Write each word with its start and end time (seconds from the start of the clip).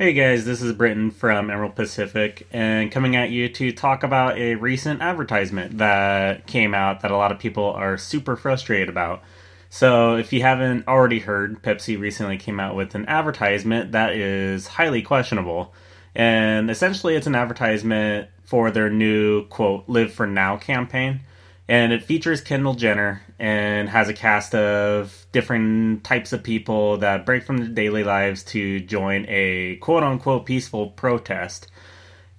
Hey 0.00 0.12
guys, 0.12 0.44
this 0.44 0.62
is 0.62 0.72
Britton 0.74 1.10
from 1.10 1.50
Emerald 1.50 1.74
Pacific, 1.74 2.46
and 2.52 2.92
coming 2.92 3.16
at 3.16 3.30
you 3.30 3.48
to 3.48 3.72
talk 3.72 4.04
about 4.04 4.38
a 4.38 4.54
recent 4.54 5.02
advertisement 5.02 5.78
that 5.78 6.46
came 6.46 6.72
out 6.72 7.00
that 7.00 7.10
a 7.10 7.16
lot 7.16 7.32
of 7.32 7.40
people 7.40 7.64
are 7.64 7.98
super 7.98 8.36
frustrated 8.36 8.88
about. 8.88 9.24
So, 9.70 10.14
if 10.14 10.32
you 10.32 10.40
haven't 10.40 10.86
already 10.86 11.18
heard, 11.18 11.64
Pepsi 11.64 11.98
recently 11.98 12.38
came 12.38 12.60
out 12.60 12.76
with 12.76 12.94
an 12.94 13.06
advertisement 13.06 13.90
that 13.90 14.12
is 14.12 14.68
highly 14.68 15.02
questionable. 15.02 15.74
And 16.14 16.70
essentially, 16.70 17.16
it's 17.16 17.26
an 17.26 17.34
advertisement 17.34 18.28
for 18.44 18.70
their 18.70 18.90
new, 18.90 19.48
quote, 19.48 19.88
Live 19.88 20.12
for 20.12 20.28
Now 20.28 20.58
campaign 20.58 21.22
and 21.68 21.92
it 21.92 22.02
features 22.02 22.40
Kendall 22.40 22.74
Jenner 22.74 23.22
and 23.38 23.88
has 23.90 24.08
a 24.08 24.14
cast 24.14 24.54
of 24.54 25.26
different 25.32 26.02
types 26.02 26.32
of 26.32 26.42
people 26.42 26.96
that 26.98 27.26
break 27.26 27.44
from 27.44 27.58
their 27.58 27.68
daily 27.68 28.02
lives 28.02 28.42
to 28.44 28.80
join 28.80 29.26
a 29.28 29.76
quote 29.76 30.02
unquote 30.02 30.46
peaceful 30.46 30.88
protest. 30.88 31.70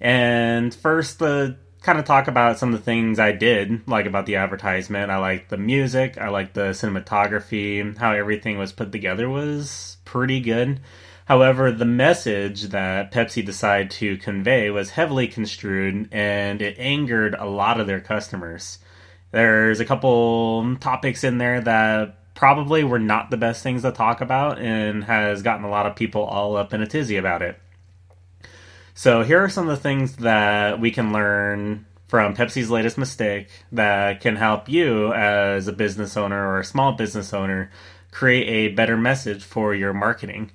And 0.00 0.74
first, 0.74 1.20
the 1.20 1.56
kind 1.82 1.98
of 1.98 2.04
talk 2.04 2.28
about 2.28 2.58
some 2.58 2.74
of 2.74 2.78
the 2.78 2.84
things 2.84 3.18
I 3.18 3.32
did 3.32 3.86
like 3.88 4.04
about 4.06 4.26
the 4.26 4.36
advertisement. 4.36 5.10
I 5.10 5.18
liked 5.18 5.48
the 5.48 5.56
music, 5.56 6.18
I 6.18 6.28
liked 6.28 6.54
the 6.54 6.70
cinematography, 6.70 7.96
how 7.96 8.12
everything 8.12 8.58
was 8.58 8.72
put 8.72 8.92
together 8.92 9.28
was 9.30 9.96
pretty 10.04 10.40
good. 10.40 10.80
However, 11.26 11.70
the 11.70 11.84
message 11.84 12.64
that 12.64 13.12
Pepsi 13.12 13.44
decided 13.44 13.92
to 13.92 14.16
convey 14.16 14.68
was 14.70 14.90
heavily 14.90 15.28
construed 15.28 16.08
and 16.10 16.60
it 16.60 16.74
angered 16.78 17.36
a 17.38 17.46
lot 17.46 17.80
of 17.80 17.86
their 17.86 18.00
customers. 18.00 18.80
There's 19.32 19.80
a 19.80 19.84
couple 19.84 20.76
topics 20.76 21.24
in 21.24 21.38
there 21.38 21.60
that 21.60 22.34
probably 22.34 22.84
were 22.84 22.98
not 22.98 23.30
the 23.30 23.36
best 23.36 23.62
things 23.62 23.82
to 23.82 23.92
talk 23.92 24.20
about 24.20 24.58
and 24.58 25.04
has 25.04 25.42
gotten 25.42 25.64
a 25.64 25.70
lot 25.70 25.86
of 25.86 25.94
people 25.94 26.22
all 26.22 26.56
up 26.56 26.72
in 26.72 26.82
a 26.82 26.86
tizzy 26.86 27.16
about 27.16 27.42
it. 27.42 27.58
So, 28.94 29.22
here 29.22 29.42
are 29.42 29.48
some 29.48 29.68
of 29.68 29.76
the 29.76 29.82
things 29.82 30.16
that 30.16 30.80
we 30.80 30.90
can 30.90 31.12
learn 31.12 31.86
from 32.08 32.34
Pepsi's 32.34 32.70
latest 32.70 32.98
mistake 32.98 33.48
that 33.70 34.20
can 34.20 34.36
help 34.36 34.68
you 34.68 35.12
as 35.12 35.68
a 35.68 35.72
business 35.72 36.16
owner 36.16 36.48
or 36.48 36.58
a 36.58 36.64
small 36.64 36.92
business 36.92 37.32
owner 37.32 37.70
create 38.10 38.48
a 38.48 38.74
better 38.74 38.96
message 38.96 39.44
for 39.44 39.74
your 39.74 39.92
marketing. 39.92 40.50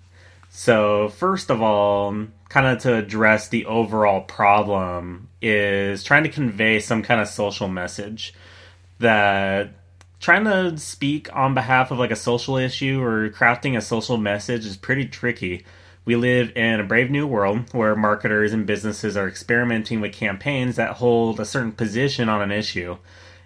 So, 0.49 1.09
first 1.09 1.49
of 1.49 1.61
all, 1.61 2.27
kind 2.49 2.67
of 2.67 2.79
to 2.79 2.95
address 2.95 3.47
the 3.47 3.65
overall 3.65 4.21
problem 4.21 5.29
is 5.41 6.03
trying 6.03 6.23
to 6.23 6.29
convey 6.29 6.79
some 6.79 7.03
kind 7.03 7.21
of 7.21 7.27
social 7.27 7.67
message 7.67 8.33
that 8.99 9.71
trying 10.19 10.45
to 10.45 10.77
speak 10.77 11.33
on 11.35 11.53
behalf 11.53 11.91
of 11.91 11.99
like 11.99 12.11
a 12.11 12.15
social 12.15 12.57
issue 12.57 13.01
or 13.01 13.29
crafting 13.29 13.77
a 13.77 13.81
social 13.81 14.17
message 14.17 14.65
is 14.65 14.77
pretty 14.77 15.05
tricky. 15.05 15.65
We 16.05 16.15
live 16.15 16.55
in 16.55 16.79
a 16.79 16.83
brave 16.83 17.09
new 17.09 17.27
world 17.27 17.71
where 17.73 17.95
marketers 17.95 18.53
and 18.53 18.65
businesses 18.65 19.17
are 19.17 19.27
experimenting 19.27 20.01
with 20.01 20.13
campaigns 20.13 20.75
that 20.75 20.97
hold 20.97 21.39
a 21.39 21.45
certain 21.45 21.71
position 21.71 22.29
on 22.29 22.41
an 22.41 22.51
issue. 22.51 22.97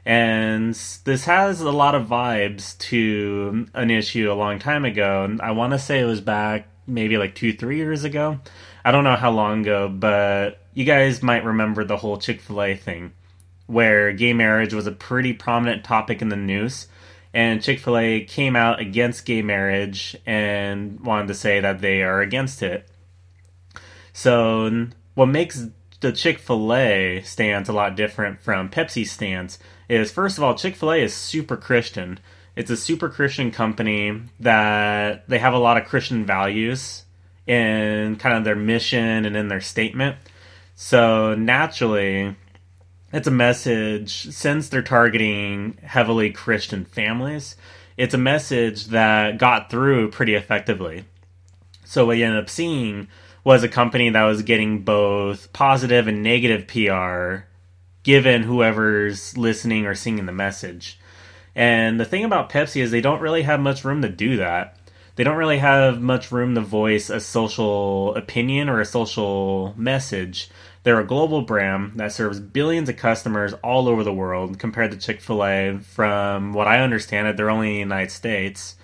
And 0.06 0.74
this 1.04 1.26
has 1.26 1.62
a 1.62 1.72
lot 1.72 1.96
of 1.96 2.08
vibes 2.08 2.78
to 2.80 3.68
an 3.74 3.92
issue 3.92 4.32
a 4.32 4.34
long 4.34 4.60
time 4.60 4.86
ago. 4.86 5.38
I 5.40 5.52
want 5.52 5.74
to 5.74 5.80
say 5.80 6.00
it 6.00 6.06
was 6.06 6.22
back 6.22 6.68
maybe 6.88 7.18
like 7.18 7.36
two, 7.36 7.54
three 7.54 7.78
years 7.78 8.04
ago. 8.04 8.40
I 8.84 8.92
don't 8.92 9.04
know 9.04 9.16
how 9.16 9.32
long 9.32 9.62
ago, 9.62 9.90
but 9.90 10.62
you 10.74 10.86
guys 10.86 11.22
might 11.22 11.44
remember 11.44 11.84
the 11.84 11.98
whole 11.98 12.18
Chick 12.18 12.42
fil 12.42 12.62
A 12.62 12.76
thing 12.76 13.12
where 13.70 14.12
gay 14.12 14.34
marriage 14.34 14.74
was 14.74 14.88
a 14.88 14.92
pretty 14.92 15.32
prominent 15.32 15.84
topic 15.84 16.24
in 16.24 16.30
the 16.30 16.36
news. 16.36 16.88
And 17.36 17.62
Chick 17.62 17.80
fil 17.80 17.98
A 17.98 18.24
came 18.24 18.56
out 18.56 18.80
against 18.80 19.26
gay 19.26 19.44
marriage 19.44 20.18
and 20.26 21.00
wanted 21.02 21.28
to 21.28 21.36
say 21.36 21.60
that 21.60 21.80
they 21.80 22.02
are 22.02 22.22
against 22.22 22.64
it. 22.64 22.90
So, 24.12 24.88
what 25.14 25.28
makes 25.28 25.68
the 26.00 26.12
Chick 26.12 26.40
fil 26.40 26.74
A 26.74 27.22
stance 27.22 27.70
a 27.70 27.74
lot 27.74 27.96
different 27.96 28.42
from 28.42 28.70
Pepsi's 28.70 29.12
stance 29.12 29.60
is 29.88 30.12
first 30.12 30.40
of 30.40 30.44
all, 30.44 30.56
Chick 30.56 30.76
fil 30.76 30.92
A 30.92 31.04
is 31.04 31.14
super 31.14 31.56
Christian. 31.56 32.20
It's 32.56 32.72
a 32.72 32.78
super 32.78 33.08
Christian 33.08 33.52
company 33.52 34.24
that 34.40 35.30
they 35.30 35.38
have 35.38 35.54
a 35.54 35.60
lot 35.60 35.78
of 35.78 35.88
Christian 35.88 36.26
values 36.26 37.04
in 37.46 38.16
kind 38.16 38.36
of 38.36 38.44
their 38.44 38.56
mission 38.56 39.26
and 39.26 39.38
in 39.38 39.48
their 39.48 39.62
statement. 39.62 40.18
So, 40.74 41.36
naturally, 41.36 42.36
it's 43.12 43.28
a 43.28 43.32
message 43.32 44.32
since 44.32 44.70
they're 44.70 44.82
targeting 44.82 45.78
heavily 45.84 46.32
Christian 46.32 46.86
families. 46.86 47.56
It's 47.98 48.14
a 48.14 48.20
message 48.20 48.88
that 48.88 49.38
got 49.38 49.70
through 49.70 50.12
pretty 50.12 50.36
effectively. 50.36 51.06
So 51.84 52.06
what 52.06 52.18
you 52.18 52.26
ended 52.26 52.44
up 52.44 52.50
seeing 52.50 53.08
was 53.44 53.64
a 53.64 53.70
company 53.70 54.10
that 54.10 54.24
was 54.24 54.44
getting 54.44 54.84
both 54.84 55.52
positive 55.54 56.08
and 56.08 56.22
negative 56.22 56.68
PR 56.68 57.46
given 58.04 58.44
whoever's 58.44 59.38
listening 59.38 59.86
or 59.86 59.96
seeing 59.96 60.26
the 60.26 60.32
message. 60.32 61.00
And 61.56 62.00
the 62.00 62.06
thing 62.06 62.24
about 62.24 62.50
Pepsi 62.50 62.82
is 62.82 62.92
they 62.92 63.02
don't 63.02 63.22
really 63.22 63.42
have 63.42 63.60
much 63.60 63.84
room 63.84 64.02
to 64.04 64.10
do 64.10 64.38
that. 64.38 64.78
They 65.16 65.24
don't 65.24 65.38
really 65.38 65.58
have 65.58 66.00
much 66.00 66.32
room 66.32 66.56
to 66.56 66.62
voice 66.62 67.10
a 67.10 67.20
social 67.20 68.16
opinion 68.16 68.70
or 68.70 68.80
a 68.80 68.86
social 68.86 69.74
message 69.76 70.50
they're 70.84 71.00
a 71.00 71.06
global 71.06 71.42
brand 71.42 71.94
that 71.96 72.12
serves 72.12 72.40
billions 72.40 72.90
of 72.90 72.98
customers 72.98 73.54
all 73.64 73.88
over 73.88 74.04
the 74.04 74.14
world 74.14 74.60
compared 74.60 74.92
to 74.92 74.98
Chick 74.98 75.22
fil 75.22 75.44
A. 75.44 75.80
From 75.80 76.54
what 76.54 76.68
I 76.68 76.80
understand 76.80 77.28
it, 77.28 77.38
they're 77.38 77.50
only 77.50 77.68
in 77.68 77.74
the 77.74 77.80
United 77.80 78.12
States. 78.12 78.76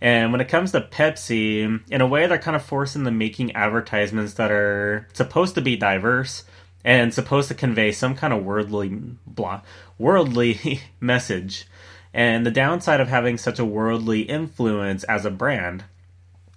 And 0.00 0.30
when 0.30 0.40
it 0.40 0.48
comes 0.48 0.72
to 0.72 0.80
Pepsi, 0.80 1.80
in 1.90 2.00
a 2.00 2.06
way, 2.06 2.26
they're 2.26 2.38
kind 2.38 2.54
of 2.54 2.62
forced 2.62 2.94
into 2.94 3.10
making 3.10 3.56
advertisements 3.56 4.34
that 4.34 4.52
are 4.52 5.08
supposed 5.12 5.54
to 5.56 5.60
be 5.60 5.76
diverse 5.76 6.44
and 6.84 7.12
supposed 7.12 7.48
to 7.48 7.54
convey 7.54 7.90
some 7.90 8.14
kind 8.14 8.32
of 8.32 8.44
worldly, 8.44 8.88
blah, 9.26 9.62
worldly 9.98 10.82
message. 11.00 11.66
And 12.14 12.46
the 12.46 12.50
downside 12.50 13.00
of 13.00 13.08
having 13.08 13.38
such 13.38 13.58
a 13.58 13.64
worldly 13.64 14.22
influence 14.22 15.04
as 15.04 15.24
a 15.24 15.30
brand 15.30 15.84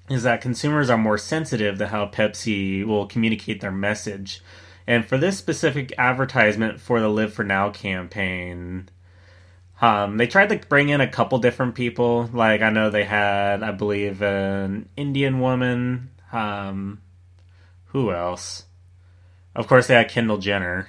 is 0.09 0.23
that 0.23 0.41
consumers 0.41 0.89
are 0.89 0.97
more 0.97 1.17
sensitive 1.17 1.77
to 1.77 1.87
how 1.87 2.05
Pepsi 2.07 2.85
will 2.85 3.07
communicate 3.07 3.61
their 3.61 3.71
message. 3.71 4.41
And 4.87 5.05
for 5.05 5.17
this 5.17 5.37
specific 5.37 5.93
advertisement 5.97 6.79
for 6.79 6.99
the 6.99 7.07
Live 7.07 7.33
for 7.33 7.43
Now 7.43 7.69
campaign, 7.69 8.89
um, 9.81 10.17
they 10.17 10.27
tried 10.27 10.49
to 10.49 10.67
bring 10.67 10.89
in 10.89 11.01
a 11.01 11.07
couple 11.07 11.39
different 11.39 11.75
people. 11.75 12.29
Like 12.33 12.61
I 12.61 12.69
know 12.69 12.89
they 12.89 13.03
had, 13.03 13.63
I 13.63 13.71
believe, 13.71 14.21
an 14.21 14.89
Indian 14.95 15.39
woman. 15.39 16.11
Um, 16.31 17.01
who 17.85 18.11
else? 18.11 18.65
Of 19.55 19.67
course, 19.67 19.87
they 19.87 19.95
had 19.95 20.09
Kendall 20.09 20.37
Jenner. 20.37 20.87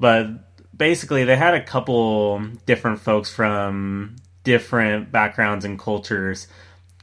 But 0.00 0.28
basically, 0.76 1.24
they 1.24 1.36
had 1.36 1.54
a 1.54 1.62
couple 1.62 2.40
different 2.66 3.00
folks 3.00 3.30
from 3.32 4.16
different 4.44 5.10
backgrounds 5.10 5.64
and 5.64 5.78
cultures 5.78 6.46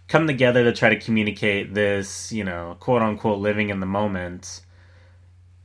come 0.07 0.27
together 0.27 0.63
to 0.63 0.71
try 0.71 0.89
to 0.89 0.99
communicate 0.99 1.73
this, 1.73 2.31
you 2.31 2.43
know, 2.43 2.77
quote 2.79 3.01
unquote, 3.01 3.39
living 3.39 3.69
in 3.69 3.79
the 3.79 3.85
moment 3.85 4.61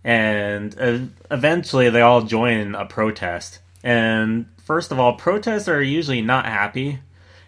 and 0.09 0.75
uh, 0.81 1.01
eventually 1.31 1.91
they 1.91 2.01
all 2.01 2.23
join 2.23 2.75
a 2.75 2.87
protest. 2.87 3.59
And 3.85 4.47
first 4.57 4.91
of 4.91 4.99
all, 4.99 5.13
protests 5.13 5.69
are 5.69 5.83
usually 5.83 6.23
not 6.23 6.47
happy, 6.47 7.01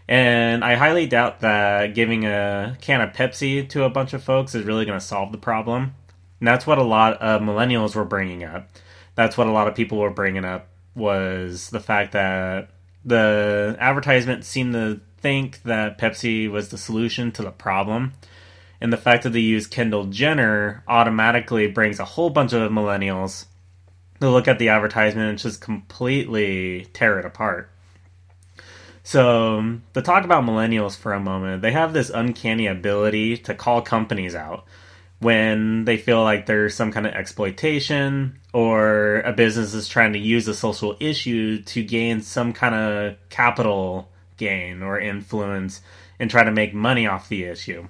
and 0.07 0.63
I 0.63 0.75
highly 0.75 1.07
doubt 1.07 1.41
that 1.41 1.95
giving 1.95 2.27
a 2.27 2.77
can 2.83 3.01
of 3.01 3.15
Pepsi 3.15 3.67
to 3.71 3.85
a 3.85 3.89
bunch 3.89 4.13
of 4.13 4.23
folks 4.23 4.55
is 4.55 4.67
really 4.67 4.85
going 4.85 4.99
to 4.99 5.05
solve 5.05 5.33
the 5.33 5.39
problem. 5.39 5.95
And 6.39 6.47
that's 6.47 6.67
what 6.67 6.77
a 6.77 6.83
lot 6.83 7.15
of 7.23 7.41
millennials 7.41 7.95
were 7.95 8.05
bringing 8.05 8.45
up. 8.45 8.69
That's 9.15 9.39
what 9.39 9.47
a 9.47 9.53
lot 9.53 9.67
of 9.67 9.75
people 9.75 9.97
were 9.97 10.11
bringing 10.11 10.45
up 10.45 10.69
was 10.95 11.71
the 11.71 11.81
fact 11.81 12.13
that 12.13 12.69
the 13.07 13.75
advertisement 13.81 14.45
seemed 14.45 14.75
to 14.75 15.01
think 15.17 15.63
that 15.63 15.99
Pepsi 15.99 16.51
was 16.51 16.69
the 16.69 16.79
solution 16.79 17.33
to 17.33 17.43
the 17.43 17.53
problem 17.53 18.13
and 18.81 18.93
the 18.93 18.97
fact 18.97 19.25
that 19.25 19.31
they 19.31 19.41
use 19.41 19.67
Kendall 19.67 20.07
Jenner 20.07 20.83
automatically 20.89 21.67
brings 21.67 22.01
a 22.01 22.05
whole 22.05 22.31
bunch 22.31 22.53
of 22.53 22.73
millennials 22.73 23.47
to 24.21 24.31
look 24.31 24.49
at 24.49 24.59
the 24.59 24.71
advertisement 24.71 25.29
and 25.29 25.39
just 25.39 25.61
completely 25.61 26.87
tear 26.93 27.19
it 27.19 27.25
apart. 27.25 27.71
So, 29.03 29.59
um, 29.59 29.83
to 29.95 30.03
talk 30.03 30.25
about 30.25 30.45
millennials 30.45 30.97
for 30.97 31.13
a 31.13 31.21
moment, 31.21 31.63
they 31.63 31.73
have 31.73 31.93
this 31.93 32.11
uncanny 32.11 32.67
ability 32.67 33.39
to 33.39 33.55
call 33.55 33.83
companies 33.83 34.35
out 34.35 34.67
when 35.21 35.85
they 35.85 35.97
feel 35.97 36.23
like 36.23 36.47
there's 36.47 36.75
some 36.75 36.93
kind 36.93 37.07
of 37.07 37.13
exploitation 37.13 38.39
or 38.53 39.21
a 39.21 39.33
business 39.33 39.75
is 39.75 39.89
trying 39.89 40.13
to 40.15 40.19
use 40.19 40.49
a 40.49 40.55
social 40.55 40.97
issue 41.01 41.61
to 41.63 41.83
gain 41.83 42.21
some 42.21 42.53
kind 42.53 42.75
of 42.75 43.17
capital 43.29 44.09
gain 44.39 44.83
or 44.83 44.99
influence 44.99 45.83
and 46.19 46.31
try 46.31 46.43
to 46.43 46.51
make 46.51 46.73
money 46.73 47.07
off 47.07 47.29
the 47.29 47.45
issue 47.45 47.87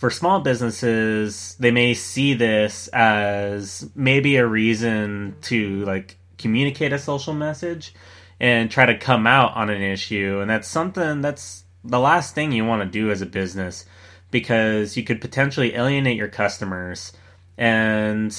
for 0.00 0.08
small 0.08 0.40
businesses, 0.40 1.56
they 1.60 1.70
may 1.70 1.92
see 1.92 2.32
this 2.32 2.88
as 2.88 3.86
maybe 3.94 4.36
a 4.36 4.46
reason 4.46 5.36
to 5.42 5.84
like 5.84 6.16
communicate 6.38 6.94
a 6.94 6.98
social 6.98 7.34
message 7.34 7.94
and 8.40 8.70
try 8.70 8.86
to 8.86 8.96
come 8.96 9.26
out 9.26 9.54
on 9.54 9.68
an 9.68 9.82
issue. 9.82 10.38
And 10.40 10.48
that's 10.48 10.68
something 10.68 11.20
that's 11.20 11.64
the 11.84 12.00
last 12.00 12.34
thing 12.34 12.50
you 12.50 12.64
want 12.64 12.80
to 12.80 12.88
do 12.88 13.10
as 13.10 13.20
a 13.20 13.26
business 13.26 13.84
because 14.30 14.96
you 14.96 15.04
could 15.04 15.20
potentially 15.20 15.74
alienate 15.74 16.16
your 16.16 16.28
customers. 16.28 17.12
And 17.58 18.34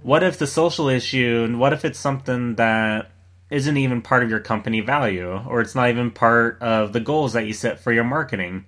what 0.00 0.22
if 0.22 0.38
the 0.38 0.46
social 0.46 0.88
issue, 0.88 1.42
and 1.44 1.60
what 1.60 1.74
if 1.74 1.84
it's 1.84 1.98
something 1.98 2.54
that 2.54 3.10
isn't 3.50 3.76
even 3.76 4.00
part 4.00 4.22
of 4.22 4.30
your 4.30 4.40
company 4.40 4.80
value, 4.80 5.38
or 5.46 5.60
it's 5.60 5.74
not 5.74 5.90
even 5.90 6.10
part 6.10 6.62
of 6.62 6.94
the 6.94 7.00
goals 7.00 7.34
that 7.34 7.46
you 7.46 7.52
set 7.52 7.78
for 7.78 7.92
your 7.92 8.04
marketing? 8.04 8.64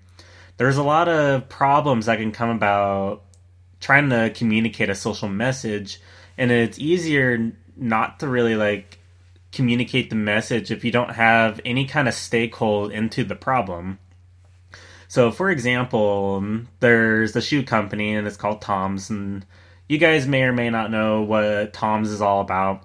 There's 0.56 0.76
a 0.76 0.82
lot 0.82 1.08
of 1.08 1.49
problems 1.49 2.06
that 2.06 2.19
can 2.19 2.32
come 2.32 2.50
about 2.50 3.23
trying 3.81 4.11
to 4.11 4.31
communicate 4.31 4.88
a 4.88 4.94
social 4.94 5.29
message, 5.29 6.00
and 6.38 6.50
it's 6.50 6.79
easier 6.79 7.53
not 7.76 8.20
to 8.20 8.29
really 8.29 8.56
like 8.56 8.99
communicate 9.53 10.11
the 10.11 10.17
message 10.17 10.70
if 10.70 10.85
you 10.85 10.91
don't 10.91 11.12
have 11.12 11.61
any 11.64 11.87
kind 11.87 12.08
of 12.08 12.14
stakehold 12.14 12.91
into 12.91 13.25
the 13.25 13.37
problem. 13.37 13.99
So, 15.08 15.31
for 15.31 15.50
example, 15.50 16.37
um, 16.38 16.69
there's 16.81 17.32
the 17.32 17.41
shoe 17.41 17.62
company 17.62 18.14
and 18.14 18.26
it's 18.26 18.37
called 18.37 18.61
Tom's, 18.61 19.09
and 19.11 19.47
you 19.88 19.99
guys 19.99 20.26
may 20.26 20.43
or 20.43 20.52
may 20.52 20.69
not 20.70 20.91
know 20.91 21.23
what 21.23 21.73
Tom's 21.73 22.11
is 22.11 22.20
all 22.20 22.41
about. 22.41 22.85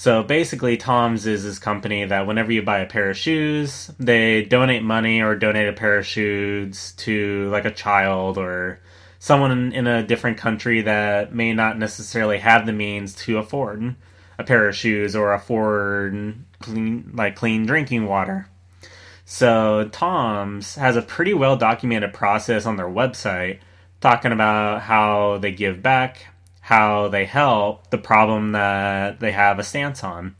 So 0.00 0.22
basically, 0.22 0.78
Tom's 0.78 1.26
is 1.26 1.44
this 1.44 1.58
company 1.58 2.06
that 2.06 2.26
whenever 2.26 2.50
you 2.50 2.62
buy 2.62 2.78
a 2.78 2.86
pair 2.86 3.10
of 3.10 3.18
shoes, 3.18 3.90
they 3.98 4.42
donate 4.42 4.82
money 4.82 5.20
or 5.20 5.36
donate 5.36 5.68
a 5.68 5.74
pair 5.74 5.98
of 5.98 6.06
shoes 6.06 6.92
to 6.92 7.50
like 7.50 7.66
a 7.66 7.70
child 7.70 8.38
or 8.38 8.80
someone 9.18 9.74
in 9.74 9.86
a 9.86 10.02
different 10.02 10.38
country 10.38 10.80
that 10.80 11.34
may 11.34 11.52
not 11.52 11.78
necessarily 11.78 12.38
have 12.38 12.64
the 12.64 12.72
means 12.72 13.14
to 13.16 13.36
afford 13.36 13.94
a 14.38 14.42
pair 14.42 14.66
of 14.66 14.74
shoes 14.74 15.14
or 15.14 15.34
afford 15.34 16.34
clean 16.60 17.10
like 17.12 17.36
clean 17.36 17.66
drinking 17.66 18.06
water. 18.06 18.48
So 19.26 19.90
Tom's 19.92 20.76
has 20.76 20.96
a 20.96 21.02
pretty 21.02 21.34
well 21.34 21.58
documented 21.58 22.14
process 22.14 22.64
on 22.64 22.76
their 22.76 22.88
website 22.88 23.58
talking 24.00 24.32
about 24.32 24.80
how 24.80 25.36
they 25.36 25.52
give 25.52 25.82
back, 25.82 26.24
how 26.70 27.08
they 27.08 27.24
help 27.24 27.90
the 27.90 27.98
problem 27.98 28.52
that 28.52 29.18
they 29.18 29.32
have 29.32 29.58
a 29.58 29.64
stance 29.64 30.04
on. 30.04 30.36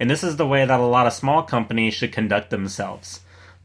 And 0.00 0.08
this 0.08 0.24
is 0.24 0.36
the 0.36 0.46
way 0.46 0.64
that 0.64 0.80
a 0.80 0.82
lot 0.82 1.06
of 1.06 1.12
small 1.12 1.42
companies 1.42 1.92
should 1.92 2.10
conduct 2.10 2.48
themselves, 2.48 3.20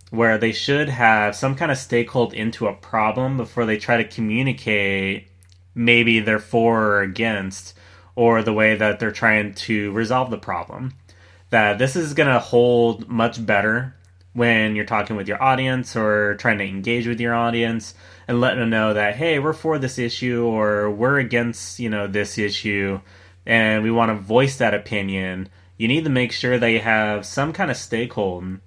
where 0.10 0.38
they 0.38 0.52
should 0.52 0.90
have 0.90 1.34
some 1.34 1.56
kind 1.56 1.72
of 1.72 1.78
stakehold 1.78 2.34
into 2.34 2.68
a 2.68 2.74
problem 2.74 3.38
before 3.38 3.66
they 3.66 3.78
try 3.78 3.96
to 3.96 4.04
communicate 4.04 5.30
maybe 5.74 6.20
they're 6.20 6.40
for 6.40 6.82
or 6.82 7.02
against 7.04 7.74
or 8.18 8.44
the 8.44 8.52
way 8.52 8.76
that 8.76 9.00
they're 9.00 9.12
trying 9.12 9.54
to 9.54 9.90
resolve 9.94 10.30
the 10.30 10.38
problem. 10.38 10.96
That 11.52 11.78
this 11.78 11.96
is 11.96 12.14
going 12.14 12.28
to 12.28 12.40
hold 12.40 13.08
much 13.08 13.46
better 13.46 13.96
when 14.34 14.76
you're 14.76 14.86
talking 14.86 15.16
with 15.16 15.28
your 15.28 15.42
audience 15.42 15.96
or 15.96 16.36
trying 16.36 16.58
to 16.58 16.64
engage 16.64 17.08
with 17.08 17.20
your 17.20 17.34
audience 17.34 17.94
and 18.28 18.40
letting 18.40 18.60
them 18.60 18.70
know 18.70 18.94
that 18.94 19.16
hey 19.16 19.40
we're 19.40 19.54
for 19.54 19.80
this 19.80 19.98
issue 19.98 20.44
or 20.44 20.90
we're 20.90 21.18
against 21.20 21.80
you 21.80 21.90
know 21.90 22.08
this 22.08 22.38
issue 22.38 23.00
and 23.46 23.84
we 23.84 23.92
want 23.92 24.10
to 24.10 24.16
voice 24.16 24.58
that 24.58 24.74
opinion 24.74 25.50
you 25.78 25.88
need 25.88 26.04
to 26.04 26.10
make 26.10 26.32
sure 26.32 26.64
you 26.68 26.80
have 26.80 27.26
some 27.26 27.54
kind 27.54 27.72
of 27.72 27.78
stakeholder 27.78 28.60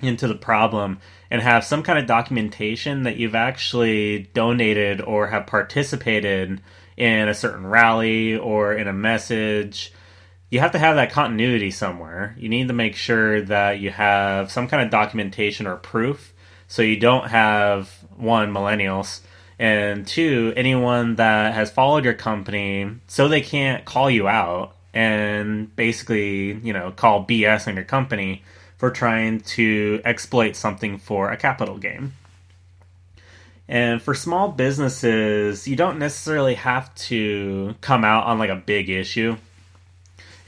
into 0.00 0.28
the 0.28 0.34
problem 0.34 0.98
and 1.30 1.42
have 1.42 1.64
some 1.64 1.82
kind 1.82 1.98
of 1.98 2.06
documentation 2.06 3.02
that 3.02 3.16
you've 3.16 3.34
actually 3.34 4.30
donated 4.32 5.00
or 5.00 5.26
have 5.26 5.46
participated 5.46 6.60
in 6.96 7.28
a 7.28 7.34
certain 7.34 7.66
rally 7.66 8.36
or 8.36 8.72
in 8.74 8.88
a 8.88 8.92
message 8.92 9.92
you 10.50 10.60
have 10.60 10.72
to 10.72 10.78
have 10.78 10.96
that 10.96 11.12
continuity 11.12 11.70
somewhere. 11.70 12.34
You 12.38 12.48
need 12.48 12.68
to 12.68 12.74
make 12.74 12.96
sure 12.96 13.42
that 13.42 13.80
you 13.80 13.90
have 13.90 14.50
some 14.50 14.68
kind 14.68 14.82
of 14.82 14.90
documentation 14.90 15.66
or 15.66 15.76
proof 15.76 16.32
so 16.68 16.82
you 16.82 16.98
don't 16.98 17.28
have 17.28 17.88
one 18.16 18.52
millennials 18.52 19.20
and 19.58 20.06
two 20.06 20.52
anyone 20.56 21.16
that 21.16 21.52
has 21.52 21.70
followed 21.70 22.04
your 22.04 22.14
company 22.14 22.90
so 23.08 23.26
they 23.26 23.40
can't 23.40 23.84
call 23.84 24.10
you 24.10 24.28
out 24.28 24.74
and 24.94 25.74
basically, 25.76 26.54
you 26.54 26.72
know, 26.72 26.92
call 26.92 27.26
BS 27.26 27.68
on 27.68 27.76
your 27.76 27.84
company 27.84 28.42
for 28.78 28.90
trying 28.90 29.40
to 29.40 30.00
exploit 30.04 30.56
something 30.56 30.98
for 30.98 31.30
a 31.30 31.36
capital 31.36 31.76
gain. 31.76 32.12
And 33.68 34.00
for 34.00 34.14
small 34.14 34.48
businesses, 34.48 35.68
you 35.68 35.76
don't 35.76 35.98
necessarily 35.98 36.54
have 36.54 36.94
to 36.94 37.74
come 37.82 38.02
out 38.02 38.24
on 38.24 38.38
like 38.38 38.48
a 38.48 38.56
big 38.56 38.88
issue 38.88 39.36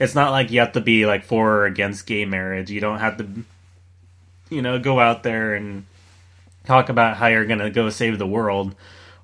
it's 0.01 0.15
not 0.15 0.31
like 0.31 0.49
you 0.49 0.61
have 0.61 0.71
to 0.71 0.81
be 0.81 1.05
like 1.05 1.23
for 1.23 1.57
or 1.57 1.65
against 1.65 2.07
gay 2.07 2.25
marriage. 2.25 2.71
You 2.71 2.81
don't 2.81 2.97
have 2.97 3.17
to, 3.17 3.27
you 4.49 4.63
know, 4.63 4.79
go 4.79 4.99
out 4.99 5.21
there 5.21 5.53
and 5.53 5.85
talk 6.65 6.89
about 6.89 7.17
how 7.17 7.27
you're 7.27 7.45
gonna 7.45 7.69
go 7.69 7.87
save 7.91 8.17
the 8.17 8.25
world 8.25 8.73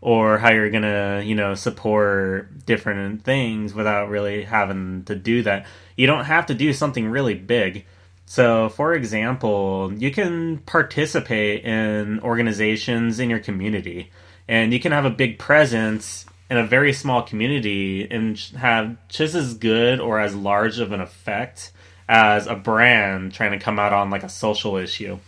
or 0.01 0.37
how 0.37 0.51
you're 0.51 0.69
gonna, 0.69 1.23
you 1.25 1.33
know, 1.33 1.55
support 1.55 2.63
different 2.67 3.23
things 3.23 3.73
without 3.73 4.09
really 4.09 4.43
having 4.43 5.03
to 5.05 5.15
do 5.15 5.41
that. 5.41 5.65
You 5.95 6.05
don't 6.05 6.25
have 6.25 6.45
to 6.45 6.53
do 6.53 6.71
something 6.73 7.09
really 7.09 7.33
big. 7.33 7.85
So, 8.27 8.69
for 8.69 8.93
example, 8.93 9.91
you 9.95 10.11
can 10.11 10.59
participate 10.59 11.65
in 11.65 12.19
organizations 12.19 13.19
in 13.19 13.31
your 13.31 13.39
community 13.39 14.11
and 14.47 14.71
you 14.71 14.79
can 14.79 14.91
have 14.91 15.05
a 15.05 15.09
big 15.09 15.39
presence 15.39 16.27
in 16.49 16.57
a 16.57 16.65
very 16.65 16.93
small 16.93 17.21
community 17.21 18.07
and 18.09 18.37
have 18.57 18.97
just 19.09 19.35
as 19.35 19.53
good 19.53 19.99
or 19.99 20.19
as 20.19 20.35
large 20.35 20.79
of 20.79 20.91
an 20.91 21.01
effect 21.01 21.71
as 22.07 22.47
a 22.47 22.55
brand 22.55 23.33
trying 23.33 23.51
to 23.51 23.59
come 23.59 23.79
out 23.79 23.93
on 23.93 24.09
like 24.09 24.23
a 24.23 24.29
social 24.29 24.77
issue. 24.77 25.19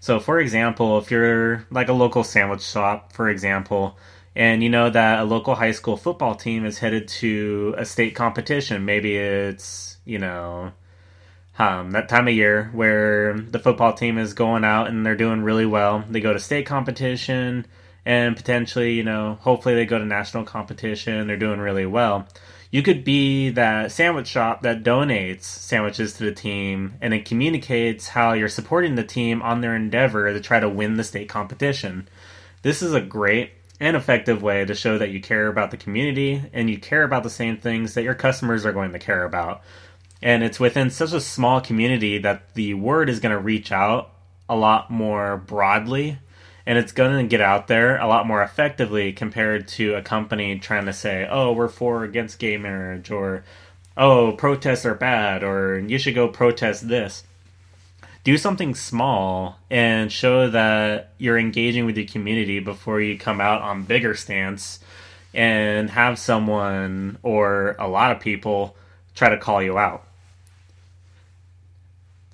So, 0.00 0.18
for 0.18 0.40
example, 0.40 0.98
if 0.98 1.10
you're 1.10 1.64
like 1.70 1.88
a 1.88 1.92
local 1.92 2.24
sandwich 2.24 2.62
shop, 2.62 3.12
for 3.12 3.30
example, 3.30 3.96
and 4.34 4.62
you 4.62 4.68
know 4.68 4.90
that 4.90 5.20
a 5.20 5.24
local 5.24 5.54
high 5.54 5.72
school 5.72 5.96
football 5.96 6.34
team 6.34 6.64
is 6.64 6.78
headed 6.78 7.06
to 7.08 7.74
a 7.78 7.84
state 7.84 8.14
competition, 8.14 8.84
maybe 8.84 9.16
it's, 9.16 9.98
you 10.04 10.18
know, 10.18 10.72
um, 11.58 11.92
that 11.92 12.08
time 12.08 12.28
of 12.28 12.34
year 12.34 12.70
where 12.72 13.34
the 13.38 13.58
football 13.58 13.92
team 13.92 14.18
is 14.18 14.34
going 14.34 14.64
out 14.64 14.88
and 14.88 15.04
they're 15.04 15.14
doing 15.14 15.42
really 15.42 15.66
well. 15.66 16.04
They 16.10 16.20
go 16.20 16.32
to 16.32 16.40
state 16.40 16.66
competition, 16.66 17.66
and 18.04 18.36
potentially, 18.36 18.94
you 18.94 19.04
know, 19.04 19.38
hopefully 19.40 19.74
they 19.74 19.86
go 19.86 19.98
to 19.98 20.04
national 20.04 20.44
competition, 20.44 21.26
they're 21.26 21.36
doing 21.36 21.60
really 21.60 21.86
well. 21.86 22.26
You 22.70 22.82
could 22.82 23.04
be 23.04 23.50
that 23.50 23.92
sandwich 23.92 24.26
shop 24.26 24.62
that 24.62 24.82
donates 24.82 25.42
sandwiches 25.42 26.14
to 26.14 26.24
the 26.24 26.32
team 26.32 26.94
and 27.02 27.12
it 27.12 27.26
communicates 27.26 28.08
how 28.08 28.32
you're 28.32 28.48
supporting 28.48 28.94
the 28.94 29.04
team 29.04 29.42
on 29.42 29.60
their 29.60 29.76
endeavor 29.76 30.32
to 30.32 30.40
try 30.40 30.58
to 30.58 30.68
win 30.68 30.96
the 30.96 31.04
state 31.04 31.28
competition. 31.28 32.08
This 32.62 32.80
is 32.80 32.94
a 32.94 33.00
great 33.00 33.52
and 33.78 33.94
effective 33.94 34.42
way 34.42 34.64
to 34.64 34.74
show 34.74 34.96
that 34.96 35.10
you 35.10 35.20
care 35.20 35.48
about 35.48 35.70
the 35.70 35.76
community 35.76 36.42
and 36.52 36.70
you 36.70 36.78
care 36.78 37.02
about 37.02 37.24
the 37.24 37.30
same 37.30 37.58
things 37.58 37.94
that 37.94 38.04
your 38.04 38.14
customers 38.14 38.64
are 38.64 38.72
going 38.72 38.92
to 38.92 38.98
care 38.98 39.24
about. 39.24 39.62
And 40.22 40.42
it's 40.42 40.60
within 40.60 40.88
such 40.88 41.12
a 41.12 41.20
small 41.20 41.60
community 41.60 42.18
that 42.18 42.54
the 42.54 42.74
word 42.74 43.10
is 43.10 43.20
going 43.20 43.34
to 43.34 43.42
reach 43.42 43.70
out 43.70 44.14
a 44.48 44.56
lot 44.56 44.90
more 44.90 45.36
broadly 45.36 46.18
and 46.66 46.78
it's 46.78 46.92
going 46.92 47.16
to 47.18 47.28
get 47.28 47.40
out 47.40 47.66
there 47.66 47.98
a 47.98 48.06
lot 48.06 48.26
more 48.26 48.42
effectively 48.42 49.12
compared 49.12 49.68
to 49.68 49.94
a 49.94 50.02
company 50.02 50.58
trying 50.58 50.86
to 50.86 50.92
say, 50.92 51.26
"Oh, 51.30 51.52
we're 51.52 51.68
for 51.68 51.98
or 51.98 52.04
against 52.04 52.38
gay 52.38 52.56
marriage," 52.56 53.10
or 53.10 53.44
"Oh, 53.96 54.32
protests 54.32 54.86
are 54.86 54.94
bad," 54.94 55.42
or 55.42 55.78
"You 55.78 55.98
should 55.98 56.14
go 56.14 56.28
protest 56.28 56.88
this." 56.88 57.24
Do 58.24 58.38
something 58.38 58.74
small 58.76 59.58
and 59.68 60.12
show 60.12 60.48
that 60.48 61.12
you're 61.18 61.38
engaging 61.38 61.86
with 61.86 61.96
your 61.96 62.06
community 62.06 62.60
before 62.60 63.00
you 63.00 63.18
come 63.18 63.40
out 63.40 63.62
on 63.62 63.82
bigger 63.82 64.14
stance 64.14 64.78
and 65.34 65.90
have 65.90 66.18
someone 66.18 67.18
or 67.22 67.74
a 67.78 67.88
lot 67.88 68.12
of 68.12 68.20
people 68.20 68.76
try 69.14 69.28
to 69.28 69.38
call 69.38 69.62
you 69.62 69.76
out. 69.76 70.04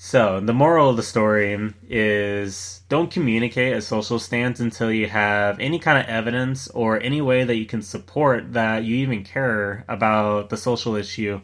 So, 0.00 0.38
the 0.38 0.54
moral 0.54 0.90
of 0.90 0.96
the 0.96 1.02
story 1.02 1.74
is 1.88 2.82
don't 2.88 3.10
communicate 3.10 3.76
a 3.76 3.82
social 3.82 4.20
stance 4.20 4.60
until 4.60 4.92
you 4.92 5.08
have 5.08 5.58
any 5.58 5.80
kind 5.80 5.98
of 5.98 6.06
evidence 6.06 6.68
or 6.68 7.00
any 7.00 7.20
way 7.20 7.42
that 7.42 7.56
you 7.56 7.66
can 7.66 7.82
support 7.82 8.52
that 8.52 8.84
you 8.84 8.94
even 8.98 9.24
care 9.24 9.84
about 9.88 10.50
the 10.50 10.56
social 10.56 10.94
issue 10.94 11.40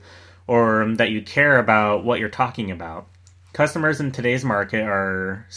or 0.47 0.87
that 0.95 1.11
you 1.11 1.21
care 1.21 1.59
about 1.59 2.05
what 2.05 2.21
you're 2.21 2.29
talking 2.29 2.71
about. 2.71 3.09
Customers 3.53 3.99
in 3.99 4.13
today's 4.13 4.45
market 4.45 4.85
are 4.85 5.49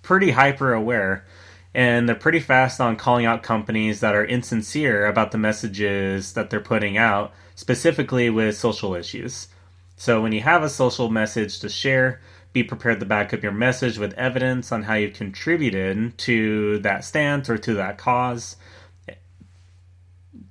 pretty 0.00 0.30
hyper 0.30 0.72
aware 0.72 1.26
and 1.74 2.08
they're 2.08 2.16
pretty 2.16 2.40
fast 2.40 2.80
on 2.80 2.96
calling 2.96 3.26
out 3.26 3.42
companies 3.42 4.00
that 4.00 4.14
are 4.14 4.24
insincere 4.24 5.04
about 5.04 5.30
the 5.30 5.38
messages 5.38 6.32
that 6.32 6.48
they're 6.48 6.58
putting 6.58 6.96
out, 6.96 7.34
specifically 7.54 8.30
with 8.30 8.56
social 8.56 8.94
issues. 8.94 9.48
So 9.96 10.22
when 10.22 10.32
you 10.32 10.40
have 10.40 10.62
a 10.62 10.70
social 10.70 11.10
message 11.10 11.60
to 11.60 11.68
share, 11.68 12.22
be 12.52 12.62
prepared 12.62 13.00
to 13.00 13.06
back 13.06 13.32
up 13.32 13.42
your 13.42 13.52
message 13.52 13.98
with 13.98 14.14
evidence 14.14 14.72
on 14.72 14.82
how 14.82 14.94
you 14.94 15.10
contributed 15.10 16.16
to 16.18 16.78
that 16.80 17.04
stance 17.04 17.48
or 17.48 17.58
to 17.58 17.74
that 17.74 17.98
cause. 17.98 18.56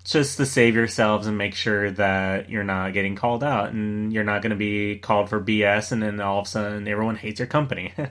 Just 0.04 0.38
to 0.38 0.46
save 0.46 0.76
yourselves 0.76 1.28
and 1.28 1.38
make 1.38 1.54
sure 1.54 1.92
that 1.92 2.50
you're 2.50 2.64
not 2.64 2.94
getting 2.94 3.16
called 3.16 3.44
out 3.44 3.72
and 3.72 4.12
you're 4.12 4.24
not 4.24 4.42
going 4.42 4.52
to 4.52 4.56
be 4.56 4.98
called 4.98 5.30
for 5.30 5.42
BS 5.42 5.92
and 5.92 6.02
then 6.02 6.20
all 6.20 6.40
of 6.40 6.46
a 6.46 6.50
sudden 6.50 6.88
everyone 6.88 7.16
hates 7.16 7.40
your 7.40 7.48
company. 7.48 7.94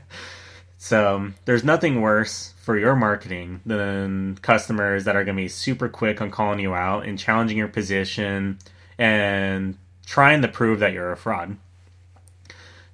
So 0.78 1.32
there's 1.44 1.64
nothing 1.64 2.00
worse 2.00 2.54
for 2.62 2.78
your 2.78 2.94
marketing 2.94 3.60
than 3.66 4.36
customers 4.36 5.04
that 5.04 5.16
are 5.16 5.24
going 5.24 5.36
to 5.36 5.42
be 5.42 5.48
super 5.48 5.88
quick 5.88 6.22
on 6.22 6.30
calling 6.30 6.60
you 6.60 6.72
out 6.72 7.04
and 7.04 7.18
challenging 7.18 7.58
your 7.58 7.68
position 7.68 8.58
and 8.96 9.76
trying 10.06 10.40
to 10.42 10.48
prove 10.48 10.78
that 10.78 10.92
you're 10.92 11.10
a 11.10 11.16
fraud. 11.16 11.56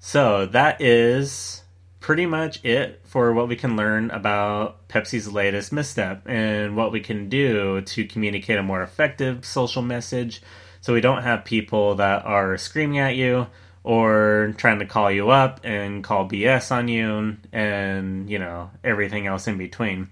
So 0.06 0.44
that 0.44 0.82
is 0.82 1.62
pretty 1.98 2.26
much 2.26 2.62
it 2.62 3.00
for 3.04 3.32
what 3.32 3.48
we 3.48 3.56
can 3.56 3.74
learn 3.74 4.10
about 4.10 4.86
Pepsi's 4.86 5.32
latest 5.32 5.72
misstep 5.72 6.28
and 6.28 6.76
what 6.76 6.92
we 6.92 7.00
can 7.00 7.30
do 7.30 7.80
to 7.80 8.04
communicate 8.04 8.58
a 8.58 8.62
more 8.62 8.82
effective 8.82 9.46
social 9.46 9.80
message 9.80 10.42
so 10.82 10.92
we 10.92 11.00
don't 11.00 11.22
have 11.22 11.46
people 11.46 11.94
that 11.94 12.22
are 12.26 12.58
screaming 12.58 12.98
at 12.98 13.16
you 13.16 13.46
or 13.82 14.52
trying 14.58 14.80
to 14.80 14.84
call 14.84 15.10
you 15.10 15.30
up 15.30 15.60
and 15.64 16.04
call 16.04 16.28
BS 16.28 16.70
on 16.70 16.86
you 16.88 17.38
and, 17.50 18.28
you 18.28 18.38
know, 18.38 18.70
everything 18.84 19.26
else 19.26 19.48
in 19.48 19.56
between. 19.56 20.10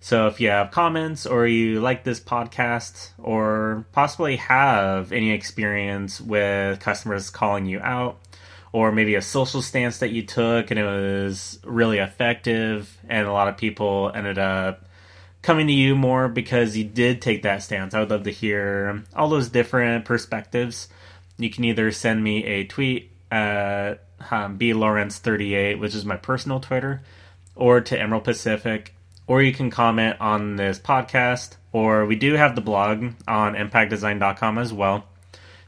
So 0.00 0.26
if 0.26 0.40
you 0.40 0.48
have 0.48 0.72
comments 0.72 1.24
or 1.24 1.46
you 1.46 1.80
like 1.80 2.02
this 2.02 2.18
podcast 2.18 3.10
or 3.16 3.84
possibly 3.92 4.36
have 4.36 5.12
any 5.12 5.30
experience 5.30 6.20
with 6.20 6.80
customers 6.80 7.30
calling 7.30 7.66
you 7.66 7.78
out 7.78 8.18
or 8.72 8.92
maybe 8.92 9.14
a 9.14 9.22
social 9.22 9.62
stance 9.62 9.98
that 9.98 10.10
you 10.10 10.22
took 10.22 10.70
and 10.70 10.78
it 10.78 10.84
was 10.84 11.58
really 11.64 11.98
effective 11.98 12.96
and 13.08 13.26
a 13.26 13.32
lot 13.32 13.48
of 13.48 13.56
people 13.56 14.12
ended 14.14 14.38
up 14.38 14.84
coming 15.42 15.66
to 15.66 15.72
you 15.72 15.96
more 15.96 16.28
because 16.28 16.76
you 16.76 16.84
did 16.84 17.22
take 17.22 17.42
that 17.42 17.62
stance. 17.62 17.94
I 17.94 18.00
would 18.00 18.10
love 18.10 18.24
to 18.24 18.30
hear 18.30 19.02
all 19.16 19.28
those 19.28 19.48
different 19.48 20.04
perspectives 20.04 20.88
you 21.40 21.50
can 21.50 21.64
either 21.64 21.90
send 21.90 22.22
me 22.22 22.44
a 22.44 22.64
tweet 22.64 23.10
at 23.30 24.04
um, 24.30 24.58
blawrence38, 24.58 25.78
which 25.78 25.94
is 25.94 26.04
my 26.04 26.16
personal 26.16 26.60
Twitter, 26.60 27.02
or 27.54 27.80
to 27.80 27.98
Emerald 27.98 28.24
Pacific, 28.24 28.94
or 29.26 29.42
you 29.42 29.52
can 29.52 29.70
comment 29.70 30.16
on 30.20 30.56
this 30.56 30.78
podcast, 30.78 31.56
or 31.72 32.04
we 32.04 32.16
do 32.16 32.34
have 32.34 32.54
the 32.54 32.60
blog 32.60 33.12
on 33.26 33.54
impactdesign.com 33.54 34.58
as 34.58 34.72
well. 34.72 35.06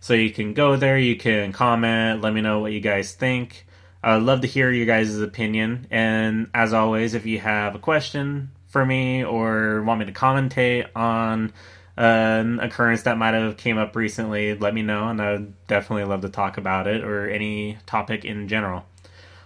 So 0.03 0.15
you 0.15 0.33
can 0.33 0.53
go 0.53 0.75
there, 0.75 0.99
you 0.99 1.15
can 1.15 1.53
comment, 1.53 2.23
let 2.23 2.35
me 2.35 2.41
know 2.41 2.59
what 2.59 2.73
you 2.73 2.81
guys 2.81 3.13
think. 3.13 3.65
I'd 4.03 4.25
love 4.25 4.41
to 4.41 4.49
hear 4.49 4.69
your 4.69 4.85
guys' 4.85 5.17
opinion. 5.21 5.87
And 5.93 6.51
as 6.53 6.73
always, 6.73 7.15
if 7.15 7.25
you 7.25 7.39
have 7.39 7.77
a 7.77 7.79
question 7.79 8.51
for 8.67 8.85
me 8.85 9.23
or 9.23 9.81
want 9.85 10.01
me 10.01 10.07
to 10.07 10.13
commentate 10.13 10.89
on 10.97 11.53
an 11.97 12.59
occurrence 12.59 13.03
that 13.03 13.17
might 13.17 13.35
have 13.35 13.57
came 13.57 13.79
up 13.79 13.95
recently, 13.95 14.55
let 14.55 14.75
me 14.75 14.83
know, 14.83 15.07
and 15.07 15.23
I'd 15.23 15.67
definitely 15.69 16.07
love 16.07 16.23
to 16.23 16.31
talk 16.31 16.59
about 16.59 16.89
it 16.89 17.05
or 17.05 17.31
any 17.31 17.79
topic 17.87 18.25
in 18.25 18.49
general. 18.49 18.85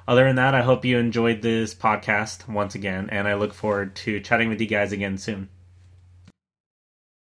Other 0.08 0.24
than 0.24 0.36
that, 0.36 0.54
I 0.54 0.62
hope 0.62 0.86
you 0.86 0.96
enjoyed 0.96 1.42
this 1.42 1.74
podcast 1.74 2.48
once 2.48 2.74
again, 2.74 3.10
and 3.12 3.28
I 3.28 3.34
look 3.34 3.52
forward 3.52 3.94
to 3.96 4.20
chatting 4.20 4.48
with 4.48 4.62
you 4.62 4.68
guys 4.68 4.92
again 4.92 5.18
soon. 5.18 5.50